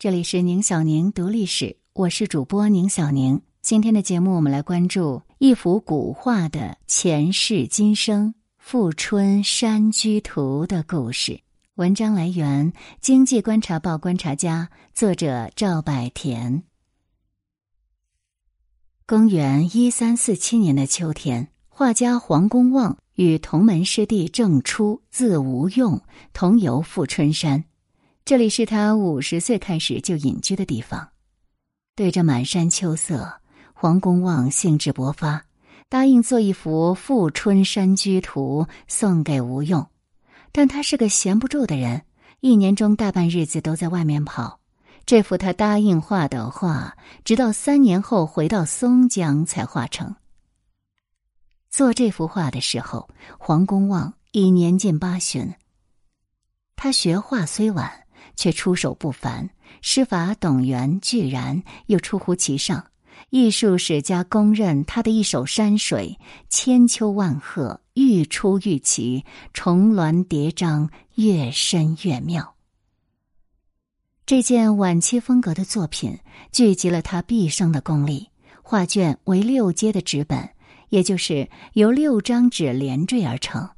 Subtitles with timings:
[0.00, 3.42] 这里是宁小宁读历史，我是主播宁小宁。
[3.60, 11.42] 今天的节目，我们来关注一幅古画的前世今生《富春山居图》的故事。
[11.74, 16.62] 文章来源《经济观察报》观察家，作者赵百田。
[19.04, 26.00] 公元一三四七年的秋天，画家黄公望与同门师弟郑初，字无用，
[26.32, 27.66] 同游富春山。
[28.24, 31.10] 这里是他五十岁开始就隐居的地方。
[31.96, 33.40] 对着满山秋色，
[33.74, 35.44] 黄公望兴致勃发，
[35.88, 39.86] 答应做一幅《富春山居图》送给吴用。
[40.52, 42.02] 但他是个闲不住的人，
[42.40, 44.60] 一年中大半日子都在外面跑。
[45.04, 50.14] 这幅他答应画的画，直到三年后回到松江才画成。
[51.68, 53.08] 做这幅画的时候，
[53.38, 55.52] 黄公望已年近八旬。
[56.76, 57.99] 他学画虽晚。
[58.40, 59.50] 却出手不凡，
[59.82, 62.86] 诗法董源居然，又出乎其上。
[63.28, 72.54] 艺术史家公认他的一首山水千秋万壑，愈出愈奇，重峦叠嶂，越深越妙。
[74.24, 76.18] 这件晚期风格的作品
[76.50, 78.30] 聚集了他毕生的功力。
[78.62, 80.48] 画卷为六阶的纸本，
[80.88, 83.68] 也就是由六张纸连缀而成。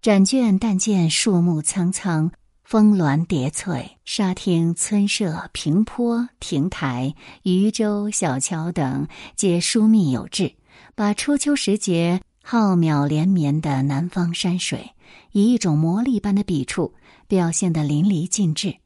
[0.00, 2.32] 展卷但见树木苍苍。
[2.72, 9.06] 峰峦叠翠，沙汀、村舍、平坡、亭台、渔舟、小桥等，
[9.36, 10.54] 皆疏密有致，
[10.94, 14.92] 把初秋时节浩渺连绵的南方山水，
[15.32, 16.94] 以一种魔力般的笔触
[17.28, 18.76] 表现得淋漓尽致。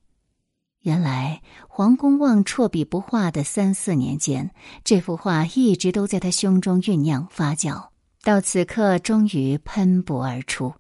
[0.81, 4.51] 原来黄公望辍笔不画的三四年间，
[4.83, 7.91] 这幅画一直都在他胸中酝酿发酵，
[8.25, 10.75] 到此刻终于喷薄而出。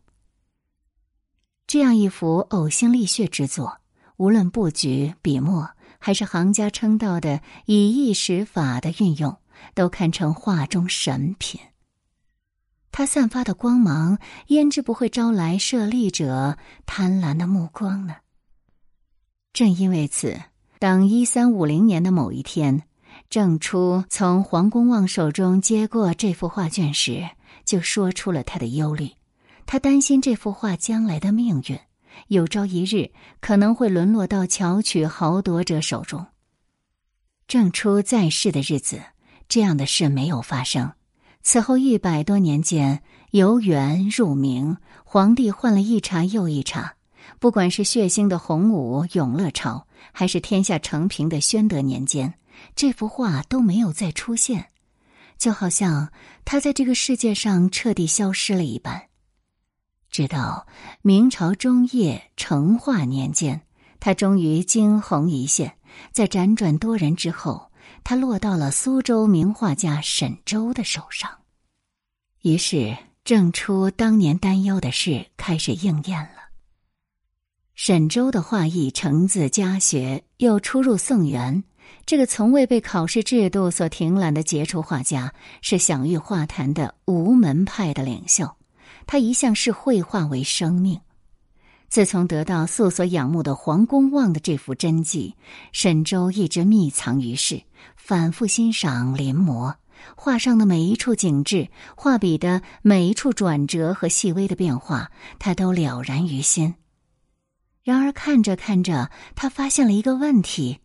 [1.66, 3.80] 这样一幅呕心沥血之作，
[4.18, 9.36] 无论布局、笔墨，还是行家称道的以意识法的运用，
[9.74, 11.60] 都堪称画中神品。
[12.92, 16.56] 它散发的光芒，焉知不会招来设立者
[16.86, 18.14] 贪婪的目光呢？
[19.52, 20.40] 正因为此，
[20.78, 22.84] 当一三五零年的某一天，
[23.28, 27.28] 郑初从黄公望手中接过这幅画卷时，
[27.64, 29.10] 就说出了他的忧虑。
[29.66, 31.78] 他担心这幅画将来的命运，
[32.28, 33.10] 有朝一日
[33.40, 36.26] 可能会沦落到巧取豪夺者手中。
[37.48, 39.02] 郑初在世的日子，
[39.48, 40.92] 这样的事没有发生。
[41.42, 46.94] 此后一百多年间，由元入明，皇帝换了一茬又一茬，
[47.38, 52.34] 不管是血腥的洪武永乐朝，还是天下承平的宣德年间，
[52.74, 54.70] 这幅画都没有再出现，
[55.38, 56.10] 就好像
[56.44, 59.05] 他在这个世界上彻底消失了一般。
[60.16, 60.66] 直到
[61.02, 63.60] 明朝中叶成化年间，
[64.00, 65.76] 他终于惊鸿一现。
[66.10, 67.70] 在辗转多人之后，
[68.02, 71.30] 他落到了苏州名画家沈周的手上。
[72.40, 76.48] 于是，郑初当年担忧的事开始应验了。
[77.74, 81.62] 沈周的画艺承自家学，又出入宋元。
[82.06, 88.55] 这个从未被考试制度所停揽的杰出画家，是享誉画坛的无门派的领袖。
[89.06, 91.00] 他一向视绘画为生命。
[91.88, 95.36] 自从得到素所仰慕的黄公望的这幅真迹，
[95.72, 97.62] 沈周一直秘藏于世，
[97.96, 99.76] 反复欣赏临摹
[100.16, 106.74] 画上的每一处景致，画笔的每一处转折和细微的变化，他都了然于心。
[107.84, 110.80] 然而看着看着，他发现了一个问题：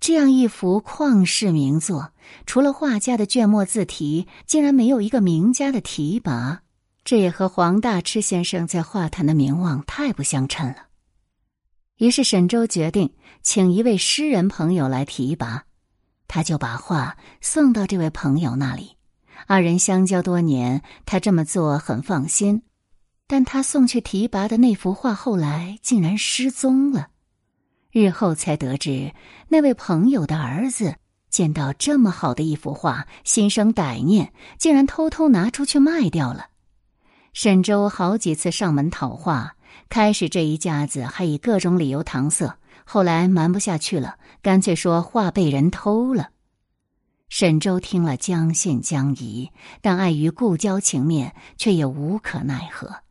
[0.00, 2.12] 这样一幅旷世名作，
[2.46, 6.60] 除了画家的卷墨字题，竟然没有一个名家的题跋。
[7.04, 10.86] 这也和黄大痴先生在画坛的名望太不相称了。
[11.96, 13.12] 于是沈周决定
[13.42, 15.64] 请一位诗人朋友来提拔，
[16.28, 18.96] 他就把画送到这位朋友那里。
[19.46, 22.62] 二人相交多年，他这么做很放心。
[23.26, 27.10] 但他送去提拔的那幅画后来竟然失踪了。
[27.92, 29.14] 日后才得知，
[29.48, 30.96] 那位朋友的儿子
[31.28, 36.49] 见到这么好的一幅画，心生歹念，竟然偷偷拿出去卖掉了。
[37.32, 39.54] 沈周好几次上门讨画，
[39.88, 46.30] 开始这一家子还以各种理由搪塞，后来瞒不下去了，干脆说画被人偷了。
[47.28, 53.02] 沈周听了将信将疑，但碍于故交情面，却也无可奈何。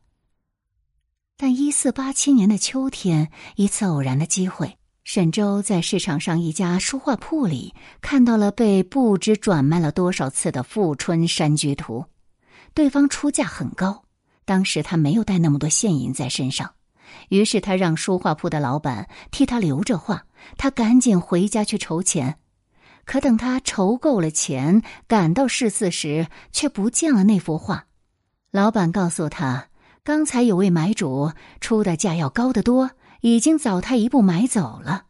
[1.38, 12.00] 但一四八七年的秋天，一次偶然的机会，沈周在市场上一家书画铺里看到了被不知转卖了多少次的《富春山居图》，
[12.74, 14.04] 对方出价很高。
[14.44, 16.74] 当时他没有带那么多现银在身上，
[17.28, 20.24] 于是他让书画铺的老板替他留着画，
[20.56, 22.36] 他赶紧回家去筹钱。
[23.04, 27.86] 可等他筹够了钱，赶到市寺时，却不见了那幅画。
[28.50, 29.68] 老板告诉他，
[30.04, 32.90] 刚才有位买主出的价要高得多，
[33.20, 35.06] 已经早他一步买走了。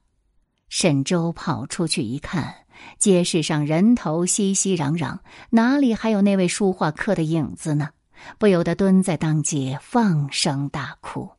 [0.68, 2.54] 沈周跑出去一看，
[2.98, 5.18] 街市上人头熙熙攘攘，
[5.50, 7.90] 哪里还有那位书画客的影子呢？
[8.38, 11.30] 不由得蹲在当街放声大哭。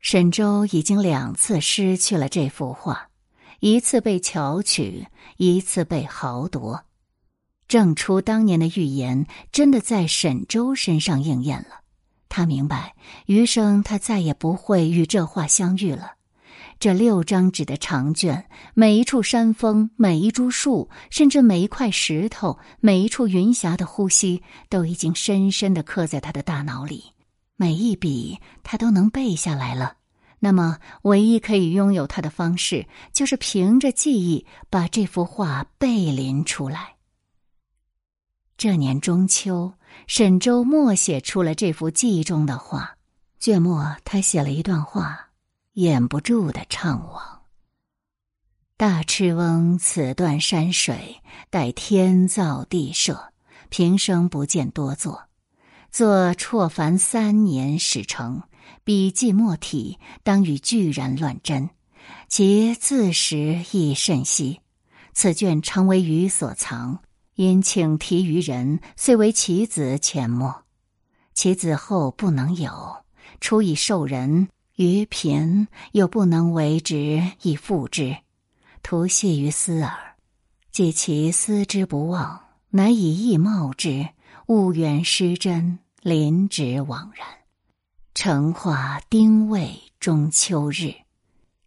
[0.00, 3.08] 沈周已经两次失去了这幅画。
[3.60, 5.06] 一次被巧取，
[5.36, 6.84] 一次被豪夺。
[7.68, 11.82] 郑初当年的预言真的在沈周身上应验了。
[12.30, 12.94] 他明白，
[13.26, 16.12] 余生他再也不会与这画相遇了。
[16.80, 27.12] 这六张纸的长卷，每一处山峰，每一株树，甚至每一块石头，每一处云霞的呼吸，都已经深深的刻在他的大脑里。
[27.56, 29.98] 每一笔，他都能背下来了。
[30.38, 36.94] 那么，唯一可以拥有它的方式，就是凭着记忆把这幅画背临出来。
[38.56, 39.74] 这年中秋，
[40.06, 42.96] 沈周默写出了这幅记忆中的画。
[43.38, 45.29] 卷末，他写了一段话，
[45.80, 47.22] 掩不住的怅惘
[48.76, 53.32] ：“大赤翁此段山水，待天造地设，
[53.70, 55.22] 平生不见多作，
[55.90, 58.42] 作辍凡三年始成。”
[58.84, 61.70] 笔迹墨体，当与巨然乱真，
[62.28, 64.60] 其字识亦甚稀。
[65.12, 67.02] 此卷常为余所藏，
[67.34, 70.64] 因请题于人，遂为其子浅墨。
[71.34, 73.04] 其子后不能有，
[73.40, 74.48] 初以授人，
[74.80, 78.16] 余贫又不能为之，以复之，
[78.82, 80.16] 徒系于思耳。
[80.72, 84.08] 既其思之不忘，乃以意冒之，
[84.46, 87.26] 物远失真，临止枉然。
[88.14, 90.94] 成化丁未中秋日，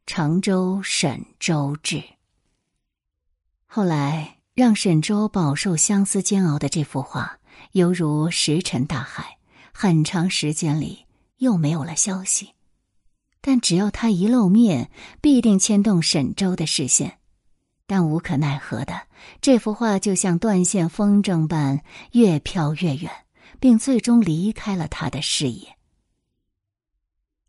[0.07, 2.03] 常州沈周至。
[3.67, 7.37] 后来让沈周饱受相思煎熬的这幅画，
[7.73, 9.37] 犹如石沉大海，
[9.71, 11.05] 很长时间里
[11.37, 12.49] 又没有了消息。
[13.45, 17.19] 但只要他一露面，必定牵动沈周的视线。
[17.85, 19.01] 但无可奈何的，
[19.41, 21.81] 这幅画就像断线风筝般
[22.13, 23.11] 越飘越远，
[23.59, 25.75] 并最终离开了他的视野。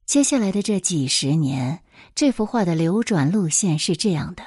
[0.04, 1.84] 接下来的这几十年，
[2.16, 4.42] 这幅画的流转路线是这样的：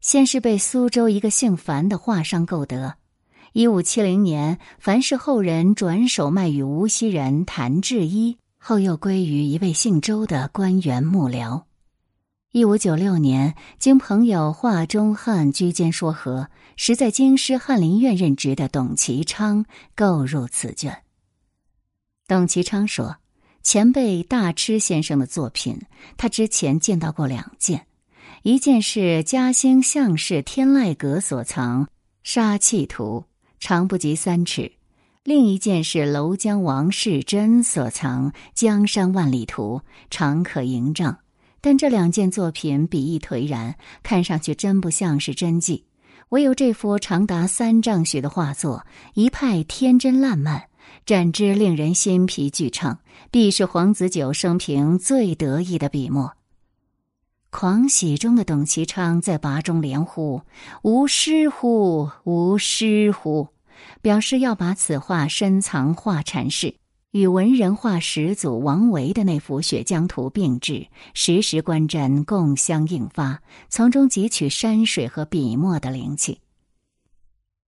[0.00, 2.96] 先是被苏州一个姓樊的画商购得，
[3.52, 11.64] 一五七零年，樊氏后人转手卖与无锡人谭志一，后又归于一位姓周的官员幕僚。
[12.52, 19.64] 一五九六年，经朋友华中汉居间说和，时在京师翰林院任职的董其昌
[19.96, 21.02] 购入此卷。
[22.28, 23.16] 董其昌说。
[23.62, 25.78] 前辈大痴先生的作品，
[26.16, 27.86] 他之前见到过两件，
[28.42, 31.84] 一件是嘉兴向氏天籁阁所藏
[32.22, 33.26] 《杀气图》，
[33.60, 34.72] 长不及三尺；
[35.22, 41.18] 另一件是楼江王世贞所藏《江山万里图》，长可盈丈。
[41.60, 45.84] 但这两件作品笔意颓然，看上去真不像是真迹。
[46.30, 50.68] 唯有这幅长达三丈许的画作，一派天真烂漫。
[51.04, 52.98] 展之令人心脾俱畅，
[53.30, 56.32] 必是黄子久生平最得意的笔墨。
[57.50, 60.40] 狂喜中的董其昌在跋中连呼
[60.82, 62.08] ：“无诗乎？
[62.24, 63.48] 无诗乎？”
[64.02, 66.74] 表示要把此画深藏画禅室，
[67.10, 76.40] 与文人画始祖王维的那幅《雪江图》并置，时时观瞻，共相映发，从中汲取山水和笔墨的灵气。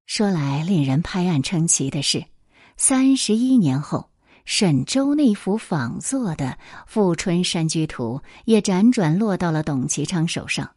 [0.07, 2.25] 说来令人拍案称奇的是。
[2.77, 4.11] 三十一年后，
[4.45, 6.47] 沈周那幅仿作的
[6.87, 10.71] 《富春山居图》也辗转落到了董其昌手上。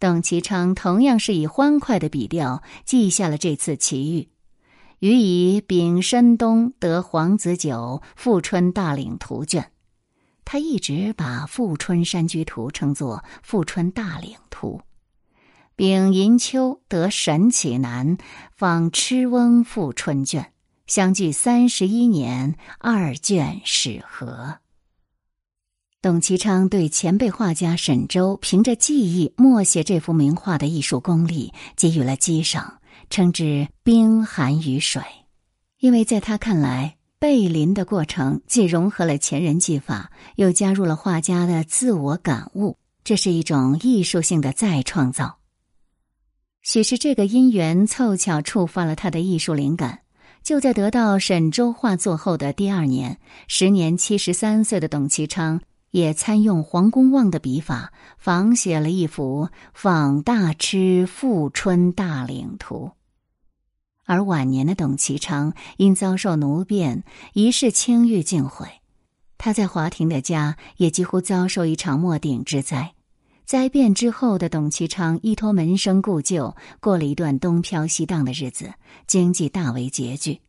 [0.00, 4.28] 董其昌同样是以欢快的笔调记下了这次奇遇，
[5.00, 9.70] 予以丙申冬得黄子久《富春大岭图》卷。
[10.44, 14.80] 他一直把《富春山居图》称作《富春大岭图》。
[15.76, 18.16] 丙寅秋得沈启南
[18.56, 20.52] 《仿痴翁富春》卷。
[20.88, 24.56] 相距三十一年，二卷始合。
[26.00, 32.77] 董其昌对前辈画家沈周凭着记忆默写这幅名画的艺术功力给予了激赏，
[33.10, 35.02] 称之“冰寒于水”。
[35.80, 45.38] 因为在他看来，背临的过程既融合了前人技法，又加入了画家的自我感悟，这是一种艺术性的再创造。
[46.62, 50.00] 许是这个因缘凑巧触发了他的艺术灵感。
[50.42, 55.60] 就在得到沈周画作后的第二年，时年七十三岁的董其昌
[55.90, 62.92] 也参用黄公望的笔法，仿写了一幅《访大痴富春大岭图》。
[64.08, 68.66] 而晚年的董其昌因遭受奴变，一世清誉尽毁。
[69.36, 72.94] 他在华亭的家也几乎遭受一场末顶之灾。
[73.44, 78.72] 灾变之后的董其昌依托门生故旧，过了一段东飘西荡的日子，
[79.06, 80.40] 经济大为拮据。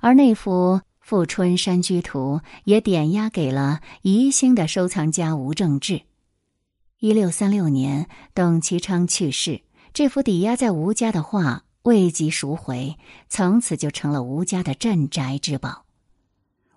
[0.00, 6.02] 而那幅《富春山居图》也点押给了宜兴的收藏家吴正志。
[7.00, 9.62] 一六三六年，董其昌去世，
[9.94, 11.62] 这幅抵押在吴家的画。
[11.86, 12.96] 未及赎回，
[13.28, 15.84] 从此就成了吴家的镇宅之宝。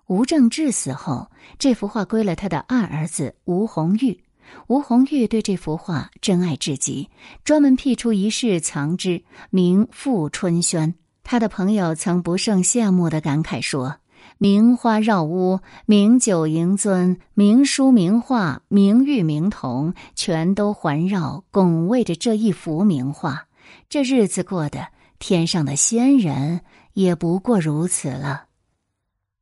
[0.06, 4.22] 吴正治死后，这幅画归了他的二儿子吴红玉。
[4.68, 7.08] 吴红玉对这幅画珍爱至极，
[7.42, 10.92] 专门辟出一室藏之，名《富春轩》。
[11.24, 13.96] 他的朋友曾不胜羡慕的感慨说
[14.38, 23.46] ：“名花绕屋，名酒盈樽，名书名画，名玉名铜，全都环绕拱卫着这一幅名画。
[23.88, 24.86] 这日子过得……”
[25.20, 26.62] 天上的仙人
[26.94, 28.46] 也不过如此了。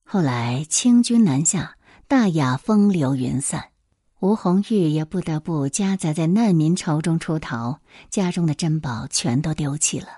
[0.05, 1.77] 后来清军南下，
[2.09, 3.71] 大雅风流云散，
[4.19, 7.79] 吴红玉也不得不夹杂在难民潮中出逃，
[8.11, 10.09] 家中的珍宝全都丢弃了，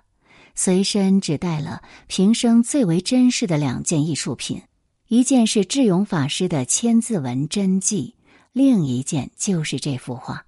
[0.55, 4.63] 随身只带了平生最为珍视的两件艺术品，
[5.09, 8.15] 一件是智勇法师的千字文真迹，
[8.53, 10.47] 另一件就是这幅画。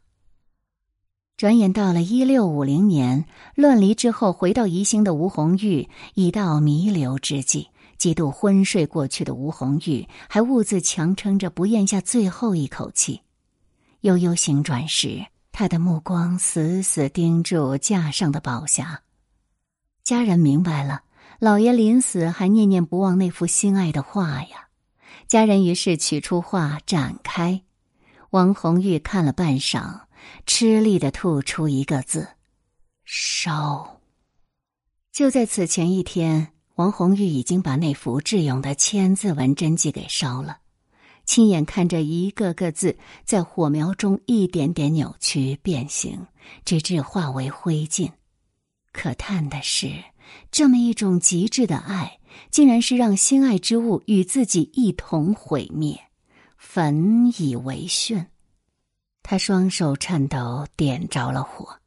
[1.43, 3.25] 转眼到了一六五零年，
[3.57, 7.67] 乱离之后回到宜兴的吴红玉已到弥留之际，
[7.99, 13.23] 几度昏睡过去的吴红玉还兀自强撑着不咽下最后一口气。
[14.03, 18.99] 悠悠醒转时，他的目光死死盯住架上的宝匣。
[20.05, 21.03] 家人明白了，
[21.41, 24.69] 老爷临死还念念不忘那幅心爱的画呀。
[25.27, 27.63] 家人于是取出画展开，
[28.31, 30.03] 王红玉看了半晌。
[30.47, 32.29] 吃力的吐出一个字
[33.05, 34.01] ：“烧。”
[35.13, 40.59] 就在此前一天，王红玉已经把那幅智勇的千字文真迹给烧了，
[41.27, 46.27] 亲眼看着一个个字在火苗中一点点扭曲变形，
[46.65, 48.11] 直至化为灰烬。
[48.91, 50.03] 可叹的是，
[50.51, 52.19] 这么一种极致的爱，
[52.51, 55.99] 竟然是让心爱之物与自己一同毁灭，
[56.57, 58.27] 焚以为殉。
[59.23, 61.79] 他双手颤抖，点着了火，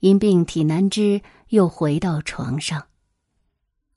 [0.00, 2.86] 因病体难支，又回到床上。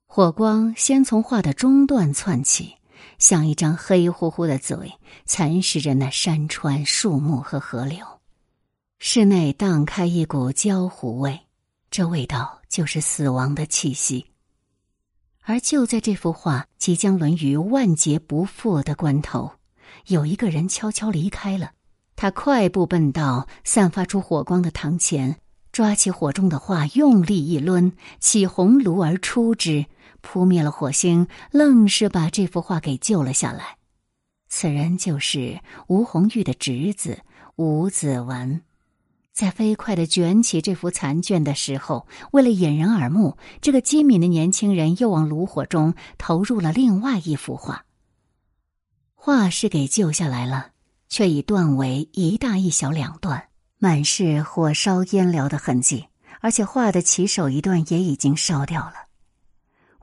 [0.05, 2.75] 火光先从画的中段窜起，
[3.19, 4.93] 像一张黑乎乎的嘴，
[5.25, 8.05] 蚕食着那山川、树木和河流。
[8.99, 11.39] 室内荡开一股焦糊味，
[11.91, 14.25] 这味道就是死亡的气息。
[15.43, 19.51] 而就在这幅画即将沦于万劫不复的关头，
[20.07, 21.71] 有一个人悄悄离开了。
[22.17, 25.37] 他快步奔到散发出火光的堂前，
[25.71, 29.85] 抓起火中的画，用力一抡，起红炉而出之，
[30.21, 33.77] 扑灭了火星，愣是把这幅画给救了下来。
[34.49, 37.19] 此人就是吴红玉的侄子
[37.55, 38.63] 吴子文。
[39.31, 47.85] 在飞快的卷起这幅残卷的时候，为了引人耳目，这个机敏的年轻人又往炉火中投入了另外一幅画。
[49.13, 50.71] 画是给救下来了。
[51.09, 53.43] 却已断为一大一小两段，
[53.79, 56.07] 满是火烧烟燎的痕迹，
[56.41, 58.93] 而且画的起手一段也已经烧掉了。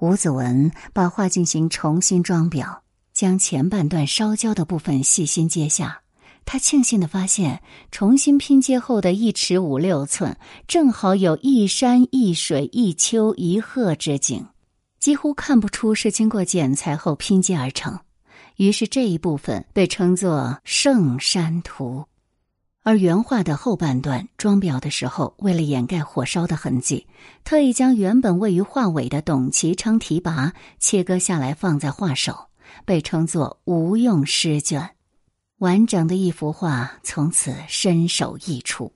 [0.00, 2.78] 吴子文把画进行重新装裱，
[3.12, 6.00] 将前半段烧焦的部分细心接下。
[6.46, 10.36] 他庆幸的发现，重新拼接后的一尺五六寸，
[10.68, 14.46] 正好有一山一水一丘一壑之景，
[15.00, 17.98] 几乎看不出是经过剪裁后拼接而成。
[18.56, 22.00] 于是这一部分被称作《圣山图》，
[22.82, 27.06] 而原画的后半段装裱的时候，为了掩盖火烧的痕迹，
[27.42, 32.48] 特意将原本位于画尾的董其昌题跋切割下来放在画首，
[32.84, 34.90] 被称作“无用诗卷”。
[35.58, 38.92] 完整的一幅画从此身首异处。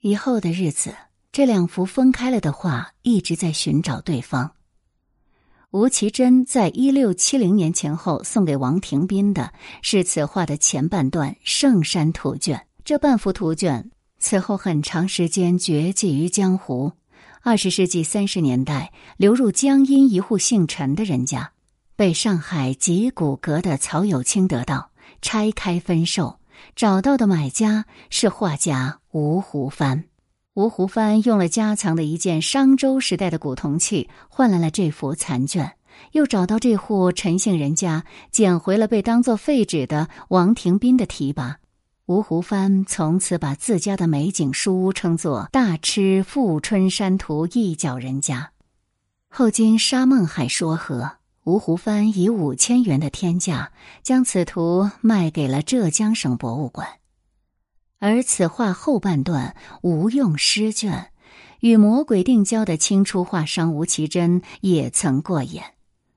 [0.00, 0.94] 以后的日子，
[1.32, 4.50] 这两幅分开了的画一直在寻找对方。
[5.74, 9.52] 吴其珍在一六七零年前后送给王廷宾的
[9.82, 12.58] 是此画的前半段《圣山图卷》。
[12.84, 13.90] 这半幅图卷
[14.20, 16.92] 此后很长时间绝迹于江湖。
[17.42, 21.50] 二十世纪三十年代流入江阴一户姓陈的人家，
[21.96, 26.38] 被上海集古阁的曹有清得到，拆开分售。
[26.76, 30.04] 找到的买家是画家吴湖帆。
[30.54, 35.72] 吴湖帆用了家藏的一件商周时代的古铜器，换来了这幅残卷。
[36.12, 41.56] 又找到这户陈姓人家，捡回了被当作废纸的王廷斌的提拔，
[42.06, 48.52] 吴湖帆从此把自家的美景书屋称作“大吃富春山图一角人家”。
[49.28, 53.72] 后经沙孟海说和，吴湖帆以五千元的天价
[54.04, 56.86] 将此图卖给了浙江省博物馆。
[58.06, 61.10] 而此画后半段无用诗卷，
[61.60, 65.64] 与魔鬼定交的清初画商吴其珍也曾过眼。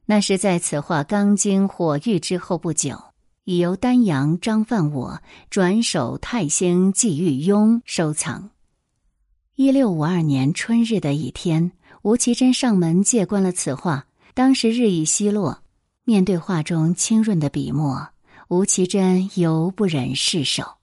[0.06, 3.02] 那是在此画刚经火狱之后不久。
[3.46, 8.50] 已由丹阳张范我转手泰兴季玉庸收藏。
[9.56, 14.06] 一六五二年春日的一天，吴其珍上门借观了此画。
[14.34, 15.62] 当时日已西落，
[16.04, 18.10] 面对画中清润的笔墨，
[18.50, 20.77] 吴其珍犹不忍释手。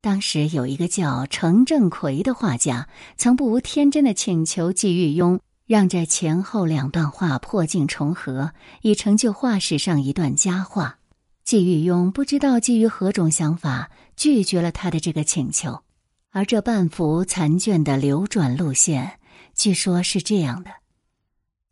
[0.00, 8.52] 当时有一个叫程正奎的画家，曾不无天真的请求季玉庸，让这前后两段画破镜重合，
[8.82, 10.98] 以成就画史上一段佳话。
[11.44, 15.82] 季玉庸不知道基于何种想法，拒绝了他的这个请求。
[16.30, 19.18] 而这半幅残卷的流转路线，
[19.54, 20.70] 据说是这样的：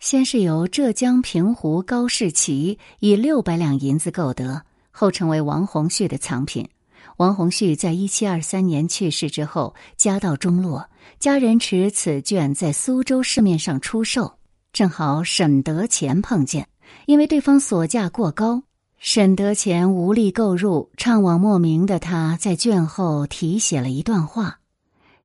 [0.00, 6.68] 先是由浙江平湖高士奇以六百两银子购得，后成为王洪旭的藏品。
[7.16, 14.38] 王洪旭在一七二三年去世之后，家道中落，家人持此卷在苏州市面上出售，
[14.72, 16.68] 正好沈德潜碰见，
[17.06, 18.62] 因为对方所价过高。
[18.98, 24.60] 沈德潜无力购入，怅惘莫名的他，在卷后题写了一段话：“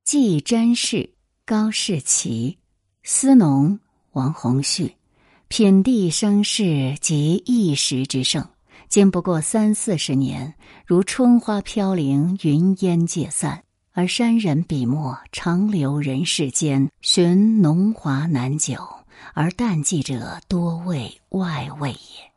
[0.03, 1.09] 季詹氏、
[1.45, 2.57] 高士奇、
[3.03, 3.79] 司农、
[4.11, 4.93] 王洪旭，
[5.47, 8.45] 品地生事及一时之盛，
[8.91, 10.53] 经不过三四十年，
[10.85, 18.85] 如春花飘零，云烟界散，而山人笔墨长留人世间，寻浓华难久，
[19.33, 22.31] 而淡记者多为外味也。”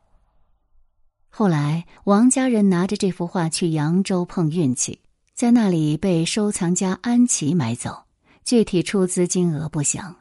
[1.27, 5.01] 后来，王家人拿着这幅画去扬州碰运气，
[5.33, 8.05] 在那里被收藏家安琪买走，
[8.45, 10.15] 具体出资金额不详。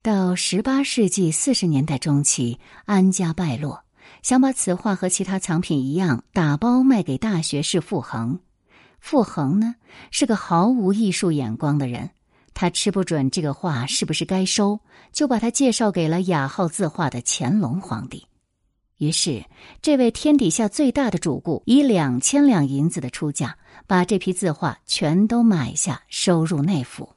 [0.00, 3.82] 到十八世纪四十年代中期，安家败落，
[4.22, 8.40] 想把此画和其他藏品一样打包卖给大学士傅恒。
[9.00, 9.74] 傅恒呢
[10.10, 12.10] 是个毫无艺术眼光的人，
[12.52, 14.80] 他吃不准这个画是不是该收，
[15.12, 18.26] 就把他介绍给了雅号字画的乾隆皇帝。
[18.98, 19.44] 于是，
[19.80, 27.08] 这位天底下最大的主顾以两千两银子的出价，把这批字画全都买下，收入内府。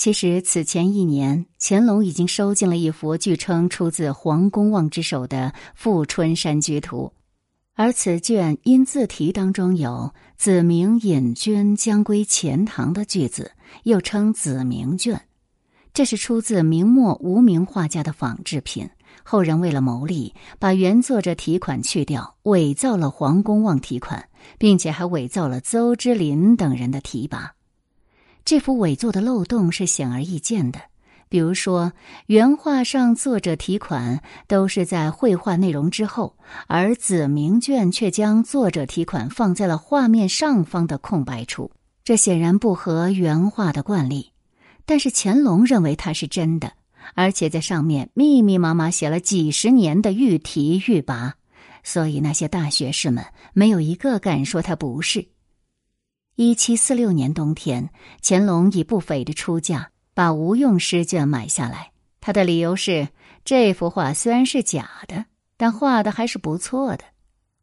[0.00, 7.12] 其实，此前一年，乾隆已经收进了一幅据称出自黄公望之手的《富春山居图》，
[7.74, 15.20] 而此卷因字题当中有“子明引捐将归钱塘”的句子，又称“子明卷”，
[15.92, 18.88] 这是出自明末无名画家的仿制品。
[19.22, 27.50] 后人为了牟利，把原作者题款去掉，伪造了黄公望题款，并且还伪造了邹之林等人的题跋。
[28.44, 30.80] 这幅伪作的漏洞是显而易见的，
[31.28, 31.92] 比如说
[32.26, 41.70] 原画上作者题款都是在绘画内容之后，而子明卷却将作者题款放在了画面上方的空白处，
[42.02, 44.32] 这显然不合原画的惯例。
[44.84, 46.72] 但是乾隆认为它是真的。
[47.14, 51.32] 而且在上面密密麻麻写了几十年的御题御跋，
[51.82, 55.26] 所以那些大学士们没有一个敢说它不是。
[56.42, 57.90] 一七四六年冬天，
[58.22, 63.06] 乾隆以不菲的出价把吴用诗卷买下来，他的理由是
[63.44, 65.26] 这幅画虽然是假的，
[65.58, 67.04] 但画的还是不错的。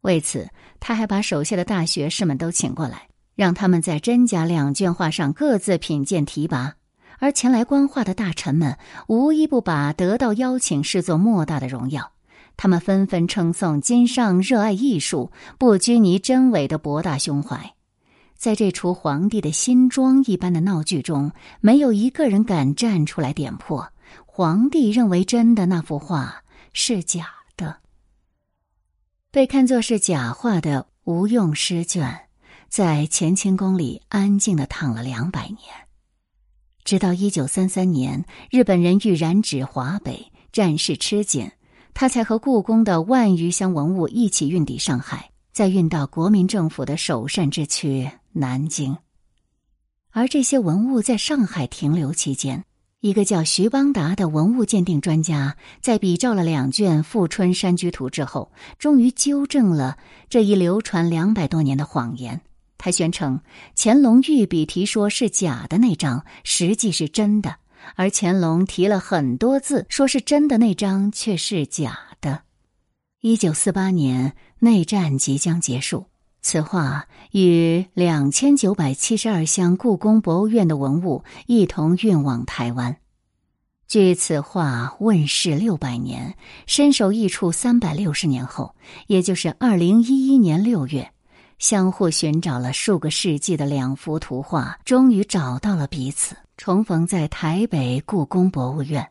[0.02, 6.76] 为此，他还把手下的大学士们都请过来，让他们在真假两卷画上各自品鉴提拔。
[7.18, 12.12] 而前来观画的大臣们，无一不把得到邀请视作莫大的荣耀。
[12.56, 17.74] 他们纷纷称颂金上热爱艺术、不拘泥真伪的博大胸怀。
[18.38, 23.92] 在这出皇帝的新装一般的闹剧中，没有一个人敢站出来点破
[24.24, 27.78] 皇帝认为真的那幅画是假的。
[29.32, 32.28] 被看作是假画的无用诗卷，
[32.68, 35.58] 在乾清宫里安静的躺了两百年。
[36.84, 41.50] 直到一九三三年，日本人欲染指华北，战事吃紧，
[41.92, 48.96] 他才和故宫的万余箱文物一起运抵上海，再运到国民政府的首善之区南京。
[50.10, 52.64] 而这些文物在上海停留期间，
[53.00, 62.40] 一个叫徐邦达的文物鉴定专家，在比照了两卷《富春山居图》之后，终于纠正了这一流传两百多年的谎言。
[62.76, 63.40] 他宣称，
[63.76, 67.50] 乾隆御笔题说是假的那张，实际是真的；
[67.96, 72.42] 而乾隆提了很多字说是真的那张，却是假的。
[73.20, 76.06] 一九四八年内战即将结束，
[76.40, 82.96] 此画与两千九百七十二箱故宫博物院的文物一同运往台湾。
[83.86, 86.34] 据此画问世六百年，
[86.66, 88.74] 身首异处三百六十年后，
[89.06, 91.10] 也就是二零一一年六月，
[91.58, 99.08] 相互寻找了数个世纪的两幅图画，终于找到了彼此，重逢在台北故宫博物院。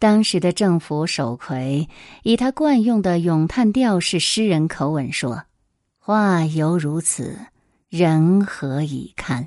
[0.00, 1.88] 当时的政府首魁
[2.24, 5.44] 以他惯用的咏叹调式诗人口吻说
[6.04, 7.38] ：“话犹如此，
[7.88, 9.46] 人何以堪？”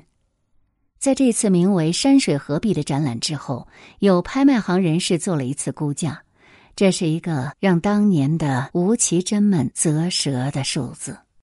[0.98, 6.22] 在这次名为“山水合璧”的展览之后，有拍卖行人士做了一次估价，
[6.74, 11.18] 这是一个让当年的吴奇珍们啧舌的数字。